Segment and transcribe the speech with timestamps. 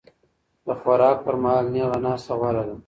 [0.65, 2.75] د خوراک پر مهال نېغه ناسته غوره ده.